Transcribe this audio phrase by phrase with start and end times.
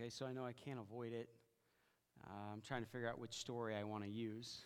[0.00, 1.28] Okay, so I know I can't avoid it.
[2.26, 4.62] Uh, I'm trying to figure out which story I want to use.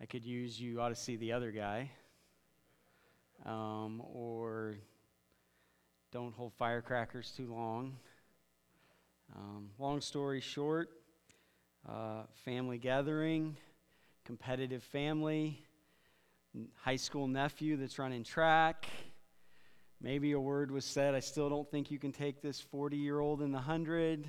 [0.00, 1.90] I could use You Ought to See the Other Guy,
[3.44, 4.76] um, or
[6.10, 7.98] Don't Hold Firecrackers Too Long.
[9.36, 10.88] Um, long story short,
[11.86, 13.58] uh, family gathering,
[14.24, 15.62] competitive family,
[16.76, 18.86] high school nephew that's running track.
[20.00, 23.20] Maybe a word was said, I still don't think you can take this 40 year
[23.20, 24.26] old in the 100.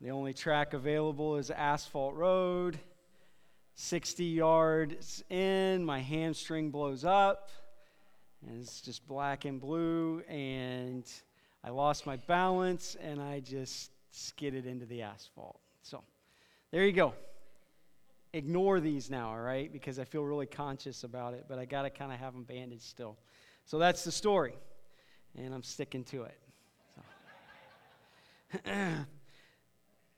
[0.00, 2.78] The only track available is asphalt road.
[3.74, 7.48] 60 yards in, my hamstring blows up,
[8.46, 11.10] and it's just black and blue, and
[11.64, 15.60] I lost my balance, and I just skidded into the asphalt.
[15.82, 16.02] So
[16.70, 17.14] there you go.
[18.34, 21.82] Ignore these now, all right, because I feel really conscious about it, but I got
[21.82, 23.16] to kind of have them bandaged still.
[23.70, 24.54] So that's the story,
[25.38, 26.36] and I'm sticking to it.
[28.52, 28.60] So.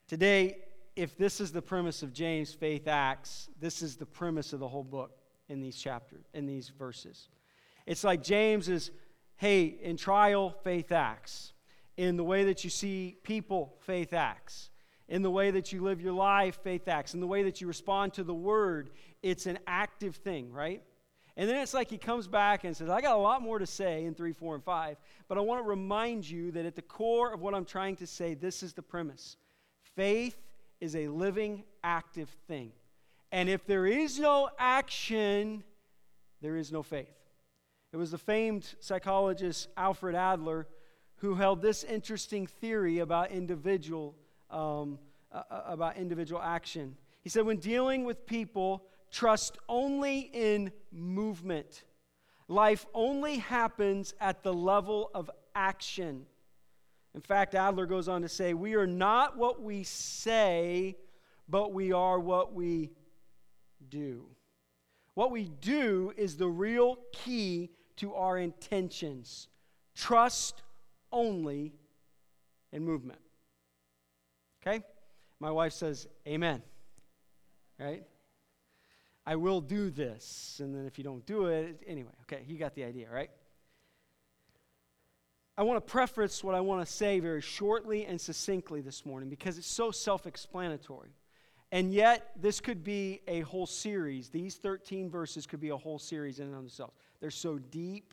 [0.09, 0.56] Today,
[0.97, 4.69] if this is the premise of James' faith acts, this is the premise of the
[4.69, 5.19] whole book
[5.50, 7.28] in these chapters, in these verses.
[7.84, 8.91] It's like James is,
[9.36, 11.53] hey, in trial, faith acts.
[11.98, 14.70] In the way that you see people, faith acts.
[15.11, 17.12] In the way that you live your life, faith acts.
[17.12, 18.89] In the way that you respond to the word,
[19.23, 20.83] it's an active thing, right?
[21.36, 23.66] And then it's like he comes back and says, I got a lot more to
[23.66, 24.97] say in 3, 4, and 5,
[25.28, 28.06] but I want to remind you that at the core of what I'm trying to
[28.06, 29.36] say, this is the premise.
[29.97, 30.36] Faith
[30.80, 32.72] is a living, active thing.
[33.30, 35.64] And if there is no action,
[36.42, 37.08] there is no faith.
[37.92, 40.67] It was the famed psychologist Alfred Adler
[41.17, 44.17] who held this interesting theory about individual,
[44.50, 44.98] um,
[45.48, 46.96] about individual action.
[47.22, 51.84] He said, when dealing with people, trust only in movement.
[52.48, 56.27] Life only happens at the level of action.
[57.14, 60.96] In fact, Adler goes on to say, We are not what we say,
[61.48, 62.90] but we are what we
[63.88, 64.24] do.
[65.14, 69.48] What we do is the real key to our intentions.
[69.95, 70.62] Trust
[71.12, 71.74] only
[72.72, 73.20] in movement.
[74.62, 74.83] Okay?
[75.39, 76.62] My wife says, Amen.
[77.78, 78.05] Right?
[79.24, 80.60] I will do this.
[80.62, 83.30] And then if you don't do it, anyway, okay, you got the idea, right?
[85.56, 89.28] I want to preface what I want to say very shortly and succinctly this morning
[89.28, 91.10] because it's so self explanatory.
[91.70, 94.28] And yet, this could be a whole series.
[94.28, 96.94] These 13 verses could be a whole series in and of themselves.
[97.20, 98.12] They're so deep,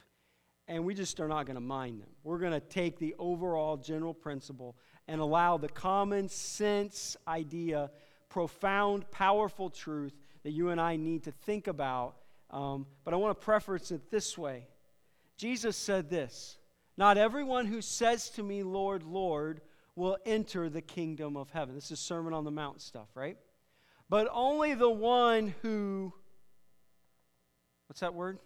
[0.68, 2.10] and we just are not going to mind them.
[2.24, 4.78] We're going to take the overall general principle
[5.10, 7.92] and allow the common sense idea,
[8.30, 10.14] profound, powerful truth
[10.44, 12.16] that you and I need to think about.
[12.50, 14.68] Um, but I want to preface it this way
[15.38, 16.58] Jesus said this
[16.98, 19.62] not everyone who says to me, Lord, Lord,
[19.96, 21.74] will enter the kingdom of heaven.
[21.74, 23.38] This is Sermon on the Mount stuff, right?
[24.10, 26.12] But only the one who,
[27.88, 28.40] what's that word?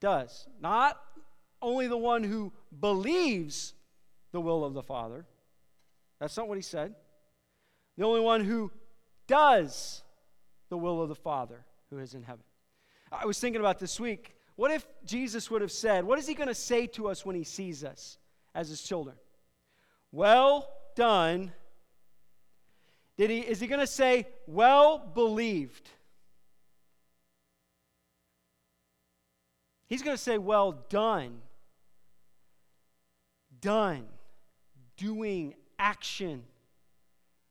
[0.00, 0.46] Does.
[0.60, 1.00] Not
[1.60, 3.74] only the one who believes
[4.30, 5.26] the will of the Father.
[6.20, 6.94] That's not what he said.
[7.96, 8.70] The only one who
[9.26, 10.02] does
[10.68, 12.44] the will of the Father who is in heaven.
[13.12, 14.34] I was thinking about this week.
[14.56, 17.36] What if Jesus would have said, What is he going to say to us when
[17.36, 18.18] he sees us
[18.54, 19.16] as his children?
[20.12, 21.52] Well done.
[23.16, 25.88] Did he, is he going to say, Well believed?
[29.86, 31.40] He's going to say, Well done.
[33.60, 34.06] Done.
[34.96, 36.44] Doing action.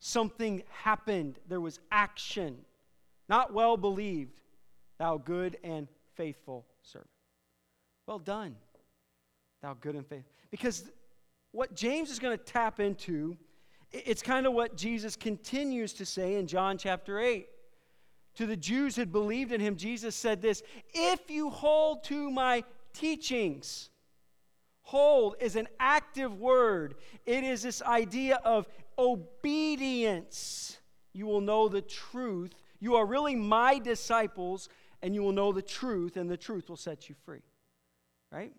[0.06, 1.40] Something happened.
[1.48, 2.58] There was action.
[3.30, 4.34] Not well believed.
[5.00, 7.10] Thou good and faithful servant.
[8.06, 8.58] Well done,
[9.62, 10.30] thou good and faithful.
[10.52, 10.92] Because
[11.54, 13.38] what James is going to tap into,
[13.94, 17.48] it's kind of what Jesus continues to say in John chapter 8.
[18.36, 20.64] To the Jews who had believed in him, Jesus said this
[20.94, 23.90] If you hold to my teachings,
[24.82, 26.96] hold is an active word.
[27.26, 28.68] It is this idea of
[28.98, 30.78] obedience.
[31.14, 32.54] You will know the truth.
[32.80, 34.70] You are really my disciples
[35.04, 37.42] and you will know the truth, and the truth will set you free.
[38.32, 38.54] Right?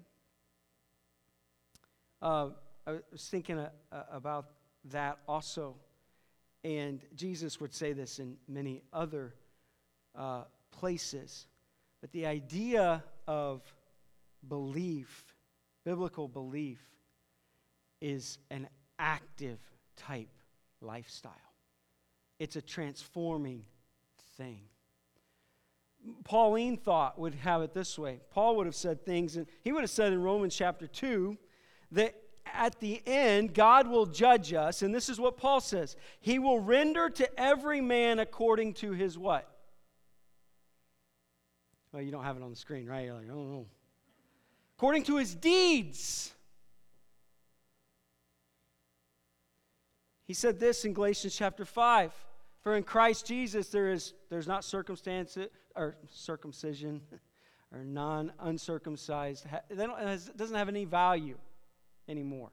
[2.21, 2.51] Uh,
[2.87, 4.51] I was thinking uh, uh, about
[4.91, 5.77] that also.
[6.63, 9.35] And Jesus would say this in many other
[10.15, 11.47] uh, places.
[12.03, 13.63] But the idea of
[14.47, 15.35] belief,
[15.85, 16.81] biblical belief,
[18.03, 19.59] is an active
[19.97, 20.29] type
[20.81, 21.33] lifestyle,
[22.39, 23.65] it's a transforming
[24.37, 24.61] thing.
[26.25, 28.21] Pauline thought would have it this way.
[28.31, 31.37] Paul would have said things, and he would have said in Romans chapter 2
[31.93, 32.15] that
[32.53, 36.61] at the end, God will judge us, and this is what Paul says He will
[36.61, 39.51] render to every man according to his what?
[41.93, 43.05] Well, you don't have it on the screen, right?
[43.07, 43.67] You're like, oh, no.
[44.77, 46.34] According to his deeds.
[50.27, 52.13] He said this in Galatians chapter 5
[52.63, 55.37] For in Christ Jesus there is there's not circumstance
[55.77, 57.03] or circumcision
[57.73, 59.47] or non uncircumcised.
[59.69, 61.37] It doesn't have any value
[62.09, 62.51] anymore.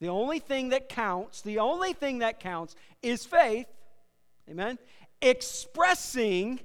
[0.00, 3.66] The only thing that counts, the only thing that counts is faith,
[4.48, 4.78] amen,
[5.20, 6.58] expressing,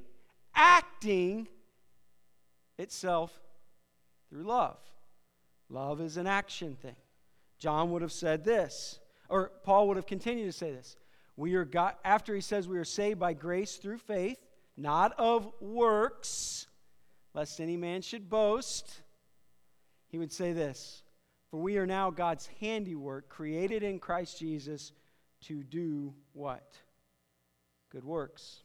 [0.56, 1.50] acting
[2.78, 3.38] itself
[4.30, 4.78] through love.
[5.70, 6.96] Love is an action thing.
[7.58, 9.00] John would have said this,
[9.30, 10.98] or Paul would have continued to say this.
[11.38, 14.40] We are God, after he says we are saved by grace through faith,
[14.78, 16.68] not of works,
[17.34, 19.02] lest any man should boast,
[20.08, 21.04] he would say this
[21.52, 24.94] For we are now God's handiwork, created in Christ Jesus
[25.42, 26.78] to do what?
[27.92, 28.64] Good works.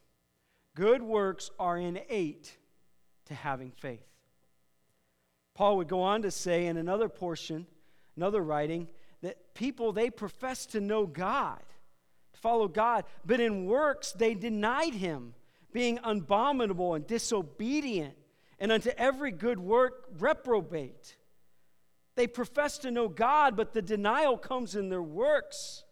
[0.75, 2.57] Good works are innate
[3.27, 4.07] to having faith.
[5.55, 7.67] Paul would go on to say in another portion,
[8.17, 8.89] another writing,
[9.23, 11.63] that people, they profess to know God,
[12.33, 15.35] to follow God, but in works they denied him,
[15.73, 18.15] being abominable and disobedient
[18.59, 21.17] and unto every good work reprobate.
[22.15, 25.85] They profess to know God, but the denial comes in their works.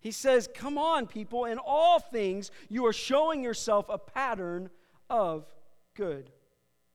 [0.00, 4.68] He says, Come on, people, in all things you are showing yourself a pattern
[5.08, 5.46] of
[5.94, 6.30] good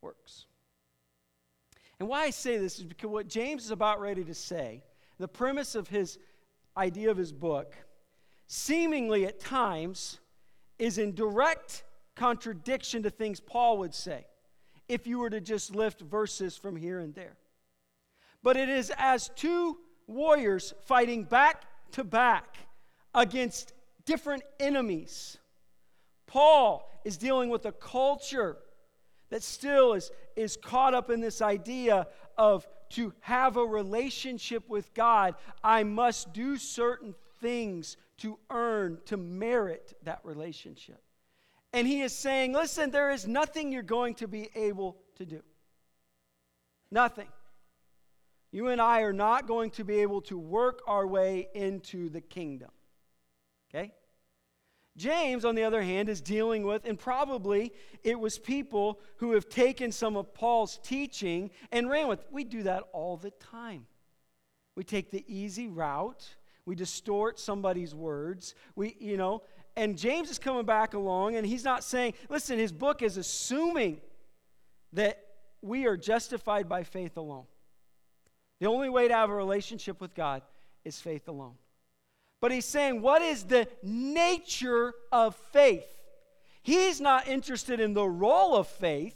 [0.01, 0.45] works.
[2.00, 4.83] And why I say this is because what James is about ready to say,
[5.19, 6.18] the premise of his
[6.75, 7.75] idea of his book,
[8.48, 10.19] seemingly at times
[10.80, 11.83] is in direct
[12.16, 14.25] contradiction to things Paul would say
[14.88, 17.38] if you were to just lift verses from here and there.
[18.42, 19.77] But it is as two
[20.07, 22.57] warriors fighting back to back
[23.13, 23.74] against
[24.06, 25.38] different enemies.
[26.25, 28.57] Paul is dealing with a culture
[29.30, 32.07] that still is, is caught up in this idea
[32.38, 39.18] of to have a relationship with God, I must do certain things to earn, to
[39.18, 41.02] merit that relationship.
[41.72, 45.42] And he is saying, listen, there is nothing you're going to be able to do.
[46.92, 47.28] Nothing.
[48.52, 52.22] You and I are not going to be able to work our way into the
[52.22, 52.72] kingdom.
[53.70, 53.94] Okay?
[55.00, 57.72] James, on the other hand, is dealing with, and probably
[58.04, 62.19] it was people who have taken some of Paul's teaching and ran with.
[62.30, 63.88] We do that all the time.
[64.75, 66.36] We take the easy route.
[66.66, 68.56] We distort somebody's words.
[68.75, 69.44] We, you know,
[69.78, 74.02] and James is coming back along, and he's not saying, listen, his book is assuming
[74.92, 75.24] that
[75.62, 77.45] we are justified by faith alone.
[78.60, 80.42] The only way to have a relationship with God
[80.84, 81.56] is faith alone.
[82.42, 85.88] But he's saying, what is the nature of faith?
[86.62, 89.16] He's not interested in the role of faith.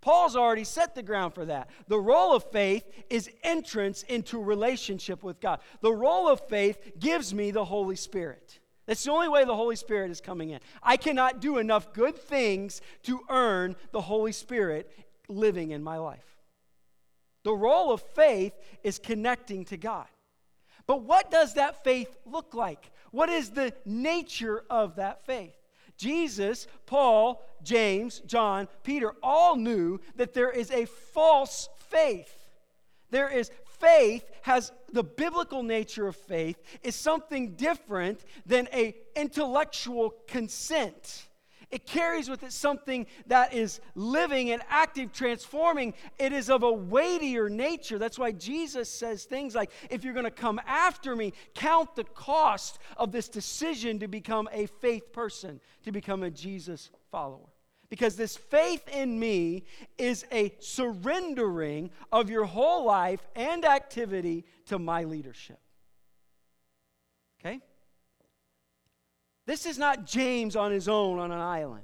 [0.00, 1.68] Paul's already set the ground for that.
[1.88, 5.60] The role of faith is entrance into relationship with God.
[5.82, 8.60] The role of faith gives me the Holy Spirit.
[8.86, 10.60] That's the only way the Holy Spirit is coming in.
[10.82, 14.90] I cannot do enough good things to earn the Holy Spirit
[15.28, 16.24] living in my life.
[17.44, 20.06] The role of faith is connecting to God.
[20.90, 22.90] But what does that faith look like?
[23.12, 25.54] What is the nature of that faith?
[25.96, 32.34] Jesus, Paul, James, John, Peter all knew that there is a false faith.
[33.10, 40.16] There is faith has the biblical nature of faith is something different than a intellectual
[40.26, 41.28] consent.
[41.70, 45.94] It carries with it something that is living and active, transforming.
[46.18, 47.96] It is of a weightier nature.
[47.98, 52.04] That's why Jesus says things like, if you're going to come after me, count the
[52.04, 57.48] cost of this decision to become a faith person, to become a Jesus follower.
[57.88, 59.64] Because this faith in me
[59.98, 65.58] is a surrendering of your whole life and activity to my leadership.
[67.40, 67.60] Okay?
[69.50, 71.82] This is not James on his own on an island.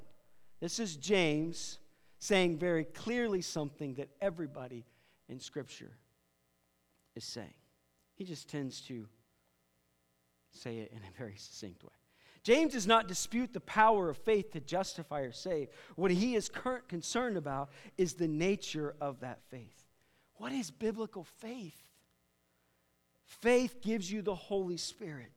[0.61, 1.79] This is James
[2.17, 4.85] saying very clearly something that everybody
[5.27, 5.91] in Scripture
[7.17, 7.53] is saying.
[8.15, 9.05] He just tends to
[10.49, 11.89] say it in a very succinct way.
[12.41, 15.67] James does not dispute the power of faith to justify or save.
[15.97, 16.49] What he is
[16.87, 19.83] concerned about is the nature of that faith.
[20.35, 21.83] What is biblical faith?
[23.25, 25.33] Faith gives you the Holy Spirit.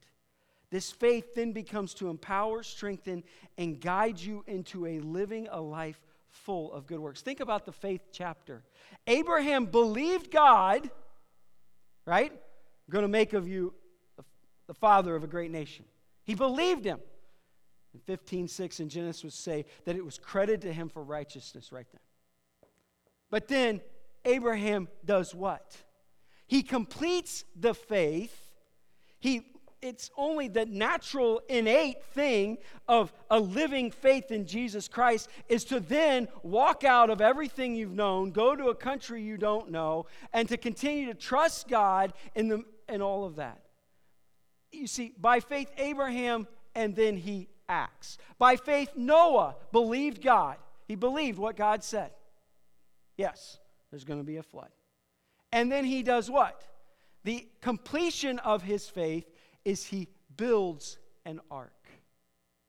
[0.71, 3.25] This faith then becomes to empower, strengthen,
[3.59, 7.23] and guide you into a living a life full of good works.
[7.23, 8.62] Think about the faith chapter.
[9.07, 10.89] Abraham believed God,
[12.07, 12.31] right?
[12.33, 13.75] I'm going to make of you
[14.67, 15.85] the father of a great nation.
[16.23, 17.00] He believed him.
[17.93, 21.87] In 15:6 in Genesis would say that it was credited to him for righteousness right
[21.91, 22.71] then.
[23.31, 23.81] But then
[24.25, 25.77] Abraham does what?
[26.47, 28.53] He completes the faith.
[29.19, 29.43] He
[29.83, 35.81] it's only the natural innate thing of a living faith in Jesus Christ is to
[35.81, 40.49] then walk out of everything you've known, go to a country you don't know, and
[40.49, 43.63] to continue to trust God in the in all of that.
[44.73, 48.19] You see, by faith Abraham and then he acts.
[48.39, 50.57] By faith, Noah believed God.
[50.87, 52.11] He believed what God said.
[53.17, 53.59] Yes,
[53.91, 54.71] there's going to be a flood.
[55.53, 56.63] And then he does what?
[57.25, 59.30] The completion of his faith
[59.64, 61.88] is he builds an ark,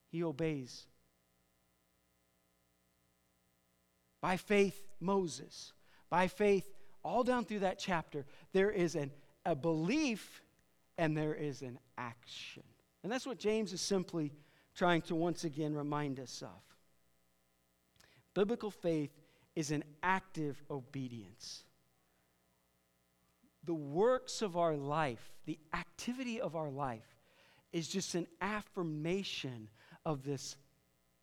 [0.10, 0.86] he obeys.
[4.22, 5.74] By faith, Moses.
[6.10, 6.70] By faith,
[7.04, 9.12] all down through that chapter, there is an,
[9.46, 10.42] a belief
[10.98, 12.64] and there is an action.
[13.04, 14.32] And that's what James is simply
[14.76, 16.62] trying to once again remind us of.
[18.34, 19.12] Biblical faith
[19.56, 21.64] is an active obedience.
[23.64, 27.16] The works of our life, the activity of our life,
[27.72, 29.70] is just an affirmation
[30.06, 30.58] of this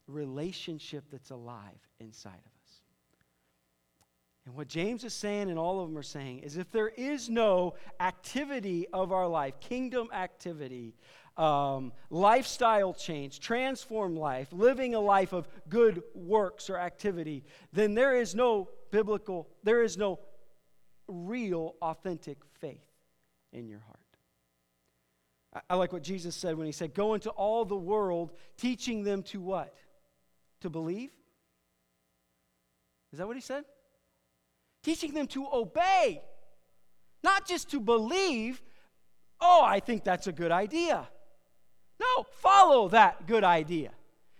[0.06, 2.82] relationship that's alive inside of us.
[4.46, 7.28] And what James is saying, and all of them are saying, is if there is
[7.28, 10.94] no activity of our life, kingdom activity,
[11.36, 18.16] um, lifestyle change, transform life, living a life of good works or activity, then there
[18.16, 20.18] is no biblical, there is no
[21.08, 22.84] real, authentic faith
[23.52, 23.98] in your heart.
[25.54, 29.04] I, I like what Jesus said when he said, Go into all the world, teaching
[29.04, 29.74] them to what?
[30.60, 31.10] To believe?
[33.12, 33.64] Is that what he said?
[34.82, 36.22] Teaching them to obey,
[37.22, 38.62] not just to believe.
[39.40, 41.08] Oh, I think that's a good idea.
[42.00, 43.90] No, follow that good idea.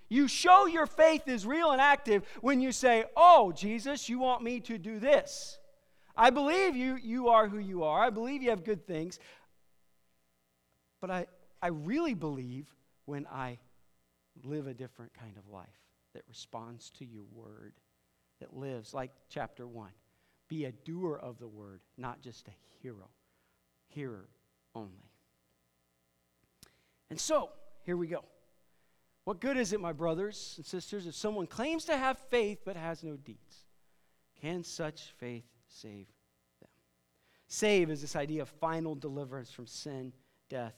[0.08, 4.42] You show your faith is real and active when you say, Oh, Jesus, you want
[4.42, 5.58] me to do this.
[6.18, 8.02] I believe you, you are who you are.
[8.02, 9.20] I believe you have good things.
[11.00, 11.26] But I,
[11.62, 12.66] I really believe
[13.04, 13.58] when I
[14.42, 15.68] live a different kind of life
[16.14, 17.74] that responds to your word,
[18.40, 19.90] that lives like chapter 1.
[20.48, 23.08] Be a doer of the word, not just a hero,
[23.86, 24.28] hearer
[24.74, 25.12] only.
[27.10, 27.50] And so,
[27.84, 28.24] here we go.
[29.22, 32.76] What good is it, my brothers and sisters, if someone claims to have faith but
[32.76, 33.66] has no deeds?
[34.40, 36.06] Can such faith save
[36.60, 36.70] them?
[37.46, 40.12] Save is this idea of final deliverance from sin,
[40.48, 40.74] death,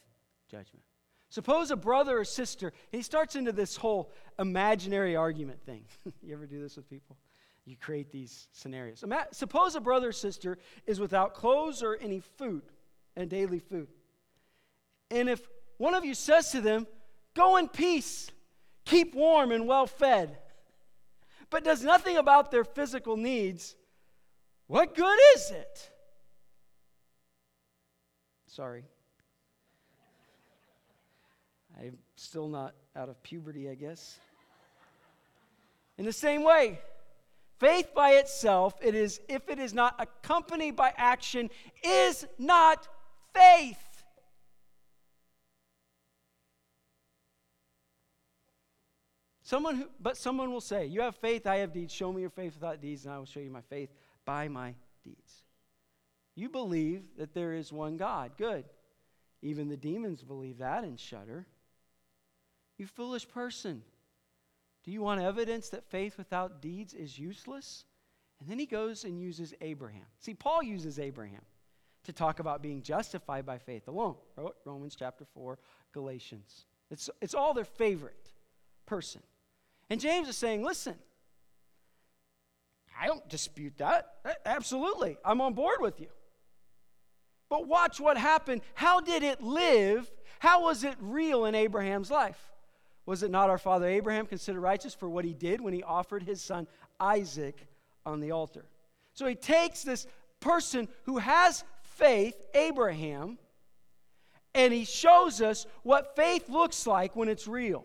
[0.50, 0.84] judgment.
[1.28, 5.84] Suppose a brother or sister, he starts into this whole imaginary argument thing.
[6.22, 7.16] you ever do this with people?
[7.64, 9.04] You create these scenarios.
[9.32, 12.62] Suppose a brother or sister is without clothes or any food,
[13.16, 13.86] and daily food.
[15.10, 15.40] And if
[15.76, 16.86] one of you says to them,
[17.34, 18.28] Go in peace,
[18.84, 20.36] keep warm and well fed,
[21.48, 23.76] but does nothing about their physical needs,
[24.70, 25.90] what good is it?
[28.46, 28.84] Sorry.
[31.76, 34.20] I'm still not out of puberty, I guess.
[35.98, 36.78] In the same way,
[37.58, 41.50] faith by itself, it is if it is not accompanied by action,
[41.82, 42.86] is not
[43.34, 44.04] faith.
[49.42, 51.92] Someone who, but someone will say, You have faith, I have deeds.
[51.92, 53.90] Show me your faith without deeds, and I will show you my faith
[54.30, 54.72] by my
[55.02, 55.42] deeds.
[56.36, 58.30] You believe that there is one God.
[58.38, 58.64] Good.
[59.42, 61.48] Even the demons believe that and shudder.
[62.78, 63.82] You foolish person.
[64.84, 67.86] Do you want evidence that faith without deeds is useless?
[68.38, 70.06] And then he goes and uses Abraham.
[70.20, 71.42] See, Paul uses Abraham
[72.04, 74.14] to talk about being justified by faith alone.
[74.64, 75.58] Romans chapter 4,
[75.92, 76.66] Galatians.
[76.88, 78.30] It's, it's all their favorite
[78.86, 79.22] person.
[79.90, 80.94] And James is saying, listen,
[83.00, 84.12] I don't dispute that.
[84.44, 85.16] Absolutely.
[85.24, 86.08] I'm on board with you.
[87.48, 88.60] But watch what happened.
[88.74, 90.10] How did it live?
[90.38, 92.38] How was it real in Abraham's life?
[93.06, 96.22] Was it not our father Abraham considered righteous for what he did when he offered
[96.22, 96.66] his son
[97.00, 97.66] Isaac
[98.04, 98.66] on the altar?
[99.14, 100.06] So he takes this
[100.38, 103.38] person who has faith, Abraham,
[104.54, 107.84] and he shows us what faith looks like when it's real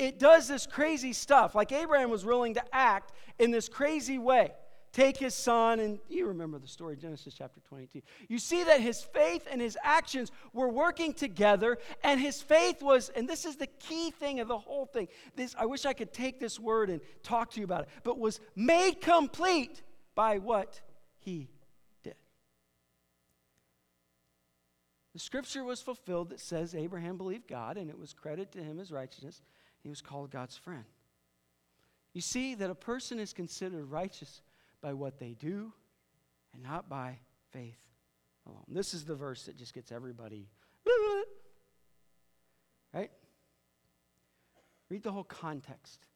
[0.00, 1.54] it does this crazy stuff.
[1.54, 4.52] Like Abraham was willing to act in this crazy way.
[4.92, 8.00] Take his son, and you remember the story, Genesis chapter 22.
[8.28, 13.08] You see that his faith and his actions were working together, and his faith was,
[13.10, 15.06] and this is the key thing of the whole thing.
[15.36, 18.18] This, I wish I could take this word and talk to you about it, but
[18.18, 19.80] was made complete
[20.16, 20.80] by what
[21.20, 21.50] he
[22.02, 22.16] did.
[25.12, 28.80] The scripture was fulfilled that says Abraham believed God and it was credited to him
[28.80, 29.40] as righteousness.
[29.82, 30.84] He was called God's friend.
[32.12, 34.42] You see that a person is considered righteous
[34.80, 35.72] by what they do
[36.52, 37.18] and not by
[37.52, 37.78] faith
[38.46, 38.64] alone.
[38.68, 40.48] This is the verse that just gets everybody,
[42.94, 43.10] right?
[44.88, 46.06] Read the whole context.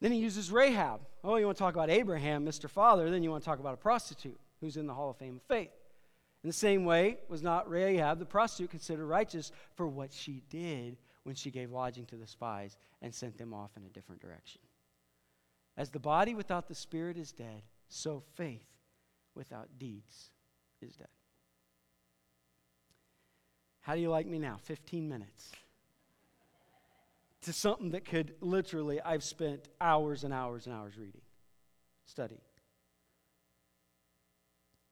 [0.00, 1.00] Then he uses Rahab.
[1.22, 2.70] Oh, you want to talk about Abraham, Mr.
[2.70, 5.36] Father, then you want to talk about a prostitute who's in the Hall of Fame
[5.36, 5.70] of Faith.
[6.44, 10.96] In the same way, was not Rahab the prostitute considered righteous for what she did
[11.28, 14.62] when she gave lodging to the spies and sent them off in a different direction?
[15.76, 18.64] As the body without the spirit is dead, so faith
[19.34, 20.30] without deeds
[20.80, 21.08] is dead.
[23.82, 24.56] How do you like me now?
[24.62, 25.52] 15 minutes.
[27.42, 31.20] To something that could literally, I've spent hours and hours and hours reading,
[32.06, 32.40] studying.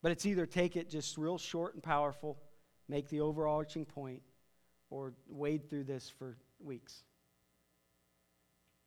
[0.03, 2.37] But it's either take it just real short and powerful,
[2.91, 4.21] make the overarching point,
[4.91, 7.03] or wade through this for weeks.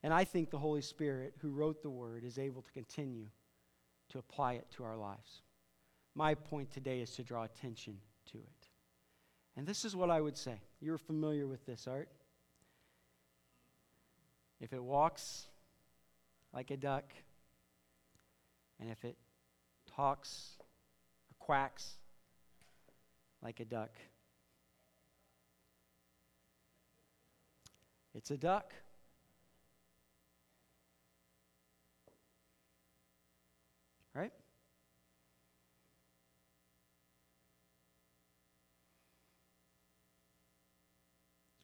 [0.02, 3.28] And I think the Holy Spirit, who wrote the Word, is able to continue
[4.10, 5.42] to apply it to our lives.
[6.16, 7.98] My point today is to draw attention
[8.32, 8.68] to it.
[9.58, 10.62] And this is what I would say.
[10.80, 12.10] You're familiar with this, Art.
[14.62, 15.48] If it walks
[16.54, 17.14] like a duck,
[18.80, 19.18] and if it
[19.96, 20.58] talks
[21.30, 21.98] or quacks
[23.44, 23.92] like a duck.
[28.20, 28.74] It's a duck.
[34.14, 34.34] Right?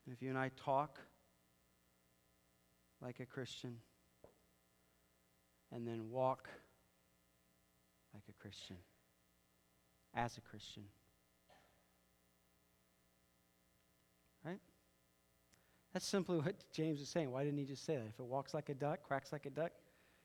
[0.10, 1.02] if you and I talk
[3.02, 3.76] like a Christian
[5.74, 6.48] and then walk
[8.14, 8.78] like a Christian,
[10.14, 10.84] as a Christian.
[14.46, 14.62] Right?
[15.96, 17.32] That's simply what James is saying.
[17.32, 18.06] Why didn't he just say that?
[18.06, 19.72] If it walks like a duck, quacks like a duck,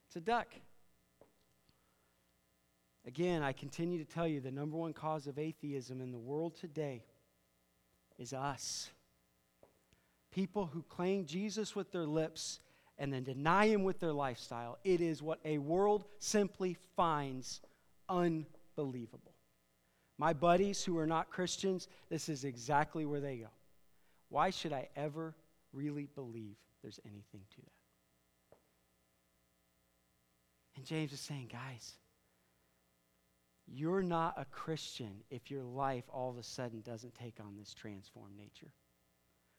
[0.09, 0.49] it's a duck.
[3.07, 6.57] Again, I continue to tell you the number one cause of atheism in the world
[6.57, 7.05] today
[8.19, 8.91] is us.
[10.33, 12.59] People who claim Jesus with their lips
[12.99, 14.77] and then deny him with their lifestyle.
[14.83, 17.61] It is what a world simply finds
[18.09, 19.35] unbelievable.
[20.19, 23.51] My buddies who are not Christians, this is exactly where they go.
[24.31, 25.37] Why should I ever
[25.73, 28.57] really believe there's anything to that?
[30.77, 31.95] And James is saying, guys,
[33.67, 37.75] you're not a Christian if your life all of a sudden doesn't take on this
[37.75, 38.73] transformed nature,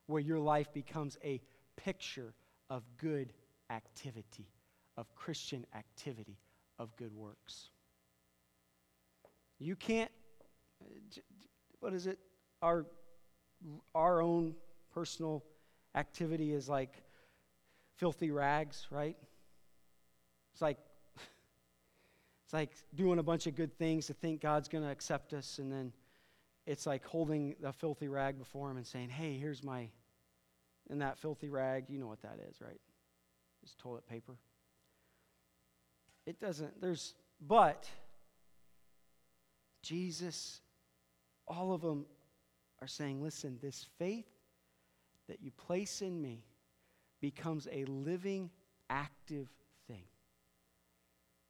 [0.07, 1.41] where your life becomes a
[1.77, 2.33] picture
[2.69, 3.33] of good
[3.69, 4.47] activity,
[4.97, 6.37] of Christian activity,
[6.79, 7.69] of good works.
[9.59, 10.11] You can't
[10.81, 11.21] uh,
[11.79, 12.19] what is it?
[12.61, 12.85] Our,
[13.93, 14.55] our own
[14.93, 15.43] personal
[15.95, 17.03] activity is like
[17.97, 19.17] filthy rags, right?
[20.53, 20.77] It's like
[22.45, 25.59] it's like doing a bunch of good things to think God's going to accept us,
[25.59, 25.93] and then
[26.65, 29.89] it's like holding a filthy rag before Him and saying, "Hey, here's my."
[30.89, 32.81] And that filthy rag, you know what that is, right?
[33.63, 34.35] It's toilet paper.
[36.25, 36.81] It doesn't.
[36.81, 37.87] There's but
[39.83, 40.61] Jesus
[41.51, 42.05] all of them
[42.81, 44.30] are saying, listen, this faith
[45.31, 46.43] that you place in me
[47.21, 48.49] becomes a living,
[48.89, 49.47] active
[49.87, 50.03] thing.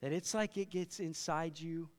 [0.03, 1.89] That it's like it gets inside you,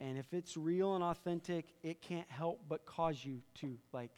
[0.00, 4.12] and if it's real and authentic, it can't help but cause you to, like,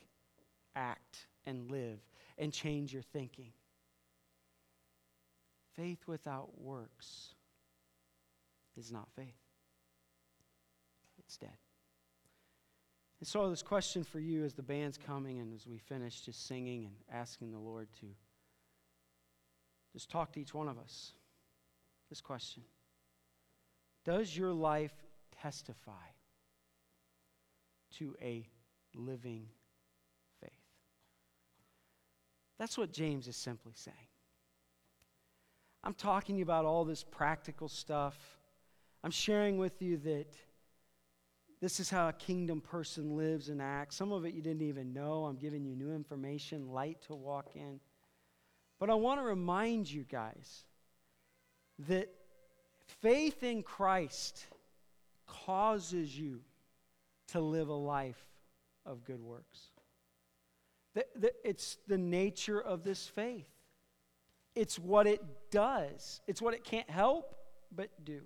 [0.77, 1.99] act and live
[2.39, 3.53] and change your thinking.
[5.75, 7.35] Faith without works
[8.77, 9.35] is not faith,
[11.19, 11.51] it's dead.
[13.23, 16.45] And so, this question for you as the band's coming and as we finish just
[16.45, 18.07] singing and asking the Lord to
[19.93, 21.13] just talk to each one of us.
[22.09, 22.65] This question
[24.05, 24.93] Does your life
[25.41, 25.93] testify
[27.99, 28.45] to a
[28.93, 29.47] living
[30.41, 30.51] faith?
[32.59, 33.97] That's what James is simply saying.
[35.85, 38.17] I'm talking about all this practical stuff.
[39.05, 40.35] I'm sharing with you that
[41.63, 43.95] this is how a kingdom person lives and acts.
[43.95, 45.27] Some of it you didn't even know.
[45.27, 47.79] I'm giving you new information, light to walk in.
[48.81, 50.65] But I want to remind you guys
[51.87, 52.13] that
[53.01, 54.45] faith in Christ
[55.29, 56.41] causes you
[57.29, 58.21] to live a life
[58.85, 59.71] of good works.
[61.45, 63.47] It's the nature of this faith.
[64.57, 65.23] It's what it
[65.53, 66.21] does.
[66.27, 67.37] It's what it can't help
[67.75, 68.23] but do.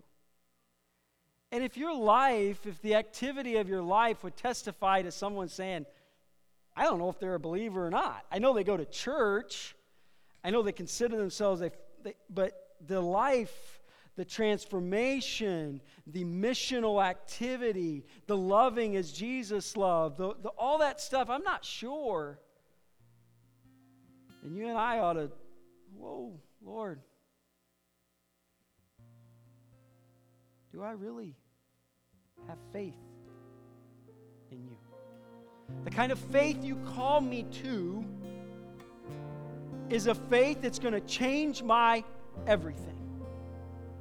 [1.53, 5.87] And if your life, if the activity of your life would testify to someone saying,
[6.77, 8.25] I don't know if they're a believer or not.
[8.31, 9.75] I know they go to church.
[10.45, 11.71] I know they consider themselves, a,
[12.03, 12.53] they, but
[12.87, 13.81] the life,
[14.17, 21.31] the transformation, the missional activity, the loving as Jesus loved, the, the, all that stuff,
[21.31, 22.39] I'm not sure.
[24.43, 25.31] And you and I ought to,
[25.97, 27.01] whoa, Lord,
[30.77, 31.35] do I really
[32.47, 32.93] have faith
[34.51, 34.77] in you?
[35.85, 38.05] The kind of faith you call me to
[39.89, 42.05] is a faith that's going to change my
[42.47, 42.99] everything.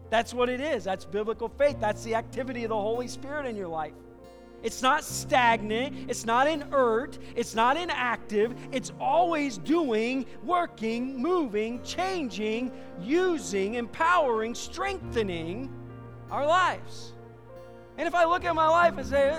[0.10, 0.84] That's what it is.
[0.84, 1.78] That's biblical faith.
[1.80, 3.94] That's the activity of the Holy Spirit in your life.
[4.62, 8.54] It's not stagnant, it's not inert, it's not inactive.
[8.74, 15.72] It's always doing, working, moving, changing, using, empowering, strengthening
[16.32, 17.14] our lives.
[17.98, 19.38] And if I look at my life and say,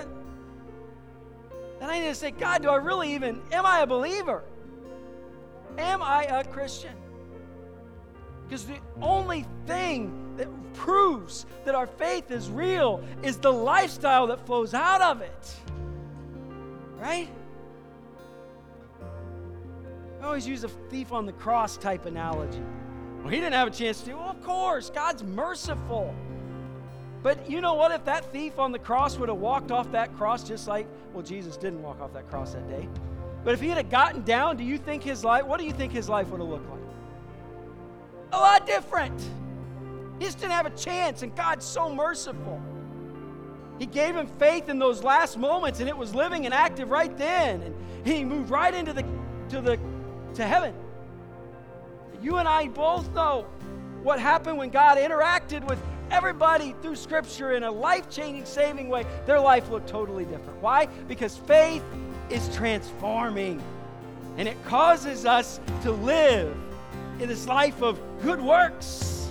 [1.79, 4.43] then I need to say, God, do I really even, am I a believer?
[5.77, 6.95] Am I a Christian?
[8.45, 14.45] Because the only thing that proves that our faith is real is the lifestyle that
[14.45, 15.55] flows out of it.
[16.97, 17.29] Right?
[20.21, 22.61] I always use a thief on the cross type analogy.
[23.19, 24.13] Well, he didn't have a chance to.
[24.13, 26.15] Well, of course, God's merciful.
[27.27, 27.91] But you know what?
[27.91, 31.21] If that thief on the cross would have walked off that cross just like, well,
[31.21, 32.87] Jesus didn't walk off that cross that day.
[33.43, 35.91] But if he had gotten down, do you think his life, what do you think
[35.91, 36.79] his life would have looked like?
[38.31, 39.19] A lot different.
[40.19, 42.61] He just didn't have a chance, and God's so merciful.
[43.77, 47.17] He gave him faith in those last moments, and it was living and active right
[47.17, 47.61] then.
[47.61, 47.75] And
[48.07, 49.03] he moved right into the
[49.49, 49.77] to the
[50.35, 50.73] to heaven.
[52.21, 53.47] You and I both know
[54.01, 59.05] what happened when God interacted with everybody through Scripture in a life changing, saving way,
[59.25, 60.61] their life looked totally different.
[60.61, 60.87] Why?
[61.07, 61.83] Because faith
[62.29, 63.61] is transforming
[64.37, 66.55] and it causes us to live
[67.19, 69.29] in this life of good works.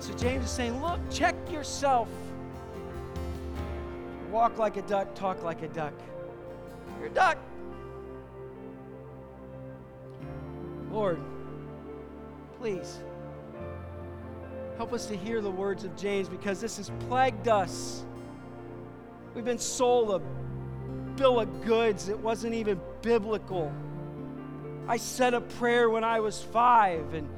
[0.00, 2.08] So James is saying, look, check yourself.
[4.30, 5.94] Walk like a duck, talk like a duck.
[6.98, 7.38] You're a duck.
[10.90, 11.20] Lord,
[12.58, 12.98] please
[14.78, 18.04] Help us to hear the words of James because this has plagued us.
[19.34, 20.20] We've been sold a
[21.16, 23.72] bill of goods that wasn't even biblical.
[24.86, 27.28] I said a prayer when I was five, and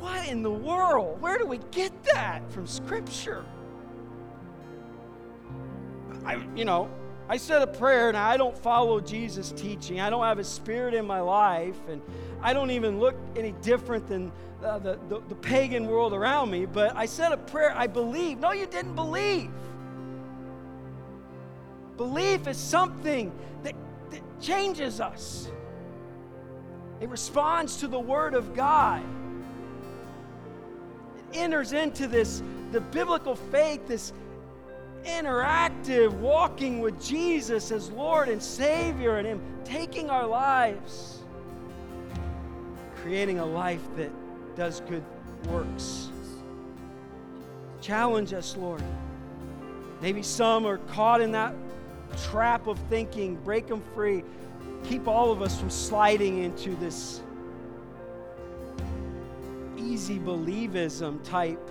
[0.00, 1.22] what in the world?
[1.22, 3.46] Where do we get that from Scripture?
[6.24, 6.90] I, you know,
[7.28, 10.00] I said a prayer and I don't follow Jesus' teaching.
[10.00, 12.00] I don't have his spirit in my life, and
[12.40, 14.30] I don't even look any different than
[14.64, 17.74] uh, the, the, the pagan world around me, but I said a prayer.
[17.76, 18.38] I believe.
[18.38, 19.50] No, you didn't believe.
[21.96, 23.74] Belief is something that,
[24.10, 25.50] that changes us,
[27.00, 29.02] it responds to the Word of God.
[31.18, 34.12] It enters into this, the biblical faith, this
[35.06, 41.22] interactive walking with Jesus as Lord and Savior, and Him taking our lives,
[42.96, 44.10] creating a life that
[44.56, 45.04] does good
[45.48, 46.08] works.
[47.80, 48.82] Challenge us, Lord.
[50.00, 51.54] Maybe some are caught in that
[52.24, 53.36] trap of thinking.
[53.36, 54.24] Break them free.
[54.84, 57.22] Keep all of us from sliding into this
[59.76, 61.70] easy believism type.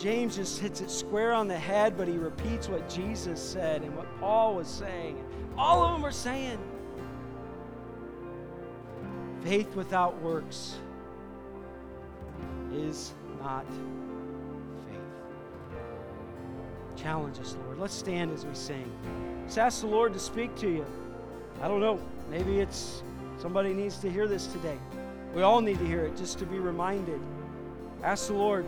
[0.00, 3.94] James just hits it square on the head, but he repeats what Jesus said and
[3.94, 5.22] what Paul was saying.
[5.58, 6.58] All of them are saying
[9.42, 10.78] faith without works
[12.72, 13.66] is not
[14.88, 14.96] faith.
[16.96, 17.78] Challenge us, Lord.
[17.78, 18.90] Let's stand as we sing.
[19.42, 20.86] Let's ask the Lord to speak to you.
[21.60, 22.00] I don't know.
[22.30, 23.02] Maybe it's
[23.38, 24.78] somebody needs to hear this today.
[25.34, 27.20] We all need to hear it just to be reminded.
[28.02, 28.64] Ask the Lord.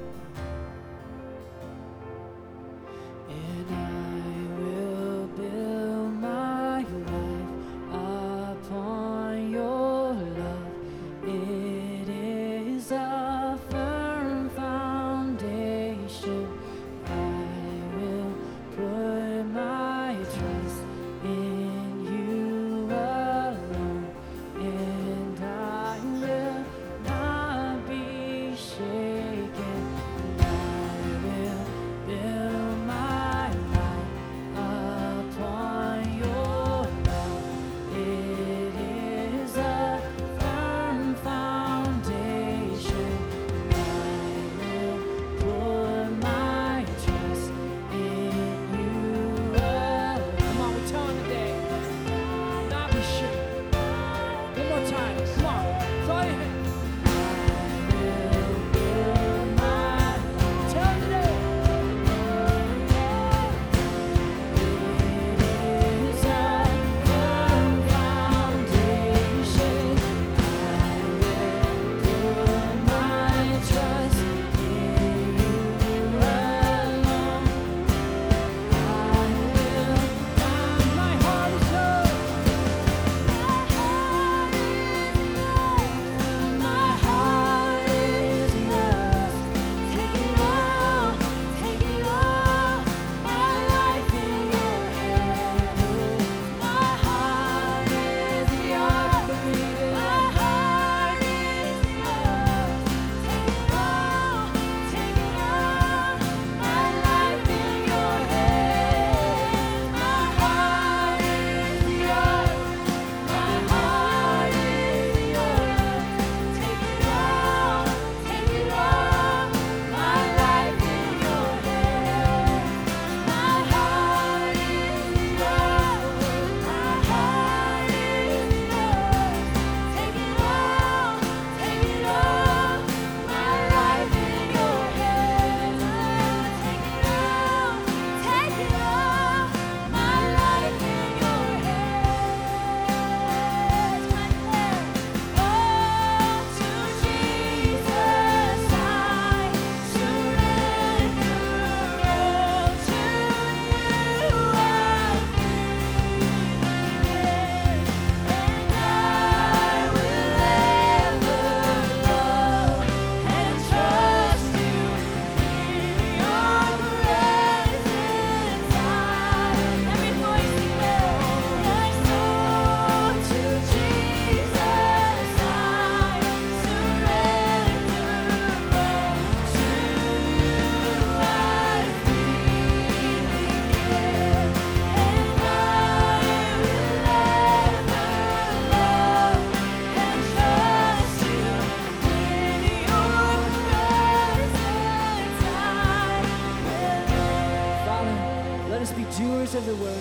[199.52, 199.98] That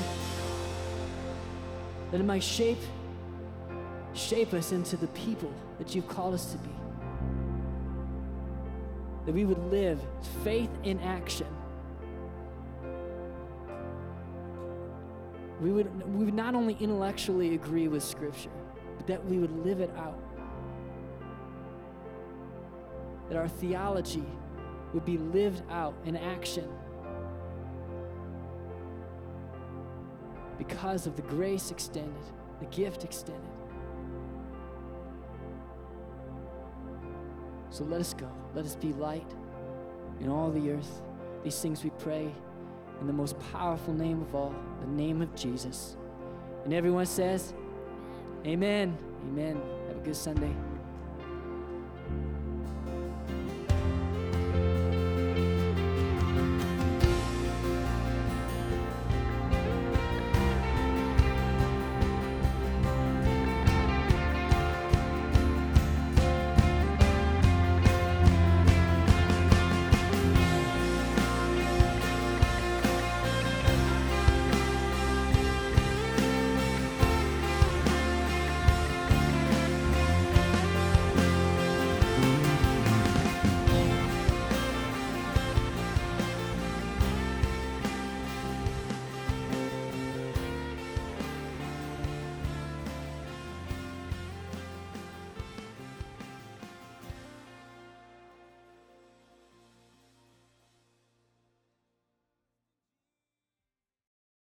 [2.13, 2.77] it might shape
[4.13, 6.69] shape us into the people that you've called us to be.
[9.25, 9.99] That we would live
[10.43, 11.47] faith in action.
[15.59, 18.49] We would, we would not only intellectually agree with Scripture,
[18.97, 20.19] but that we would live it out.
[23.29, 24.25] That our theology
[24.93, 26.67] would be lived out in action
[30.62, 32.24] because of the grace extended,
[32.60, 33.41] the gift extended.
[37.71, 38.30] So let us go.
[38.54, 39.26] Let us be light
[40.19, 41.02] in all the earth.
[41.43, 42.32] These things we pray
[43.00, 45.97] in the most powerful name of all, the name of Jesus.
[46.63, 47.56] And everyone says,
[48.45, 48.95] Amen.
[49.30, 49.60] Amen.
[49.88, 50.54] Have a good Sunday.